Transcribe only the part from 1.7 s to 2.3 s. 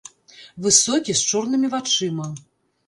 вачыма.